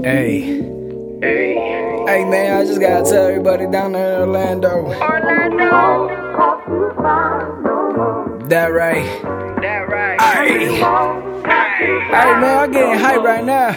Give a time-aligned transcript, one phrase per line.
[0.00, 0.62] Hey.
[1.20, 1.54] Hey.
[2.06, 4.86] Hey man, I just gotta tell everybody down there in Orlando.
[4.86, 5.58] Orlando.
[8.48, 9.04] That right.
[9.60, 10.20] That right.
[10.20, 10.76] Hey.
[10.76, 13.72] Hey man, I'm getting hype right now.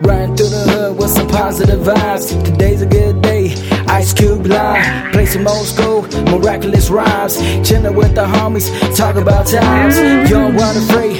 [0.00, 2.44] Riding through the hood with some positive vibes.
[2.44, 3.54] Today's a good day.
[3.86, 7.36] Ice Cube live, play some old school, miraculous rhymes.
[7.66, 9.98] Chillin' with the homies, talk about times.
[10.30, 11.19] Young, wild, and free,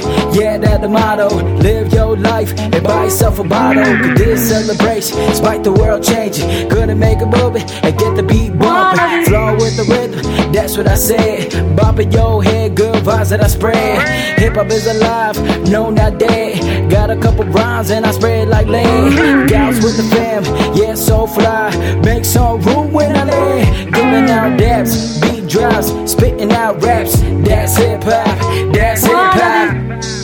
[0.63, 1.29] that the motto.
[1.59, 3.85] Live your life and buy yourself a bottle.
[3.85, 8.59] Cause this celebration, despite the world changing, gonna make a movie and get the beat
[8.59, 9.25] bumping.
[9.25, 11.77] Flow with the rhythm, that's what I said.
[11.77, 14.39] Bumping your head, good vibes that I spread.
[14.39, 15.36] Hip hop is alive,
[15.69, 16.91] no, not dead.
[16.91, 19.49] Got a couple rhymes and I spread like lead.
[19.49, 21.71] Gals with the fam, yeah, so fly.
[22.05, 23.95] Make some room when I land.
[23.95, 27.21] Giving out daps, beat drops, spitting out raps.
[27.21, 30.19] That's hip hop, that's hip hop.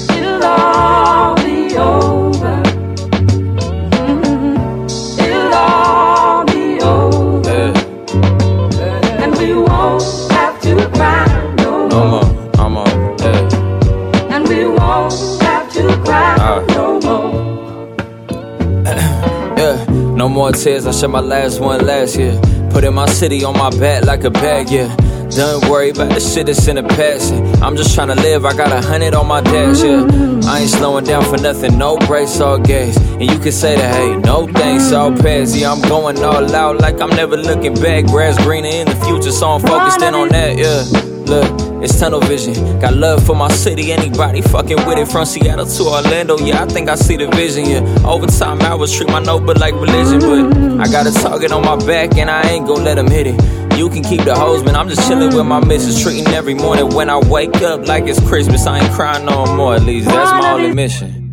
[11.57, 12.25] No I'm more.
[12.25, 14.35] on, I'm on, yeah.
[14.35, 17.97] And we won't have to cry no more.
[18.87, 19.33] Ah.
[19.57, 19.85] Yeah,
[20.21, 20.87] no more tears.
[20.87, 22.39] I shed my last one last year.
[22.71, 24.95] Putting my city on my back like a bag, yeah.
[25.31, 27.33] Don't worry about the shit that's in the past.
[27.63, 28.45] I'm just trying to live.
[28.45, 30.07] I got a hundred on my dash, yeah.
[30.49, 31.77] I ain't slowing down for nothing.
[31.77, 32.97] No brakes, all gas.
[32.97, 35.55] And you can say that, hey, no thanks, all pass.
[35.55, 38.07] Yeah, I'm going all out like I'm never looking back.
[38.07, 40.85] Grass greener in the future, so I'm focused in on that, yeah.
[41.27, 42.79] Look, it's tunnel vision.
[42.79, 43.91] Got love for my city.
[43.91, 46.39] Anybody fucking with it from Seattle to Orlando?
[46.39, 47.67] Yeah, I think I see the vision.
[47.67, 51.63] Yeah, over time I treat my neighbor like religion, but I got a target on
[51.63, 53.66] my back and I ain't gon' let him hit it.
[53.77, 54.75] You can keep the hoes, man.
[54.75, 58.21] I'm just chilling with my missus, treating every morning when I wake up like it's
[58.27, 58.67] Christmas.
[58.67, 59.75] I ain't crying no more.
[59.75, 61.26] At least that's my only mission.